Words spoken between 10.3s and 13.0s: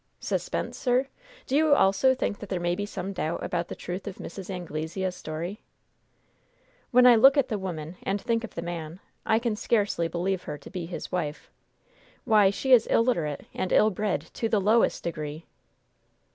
her to be his wife. Why, she is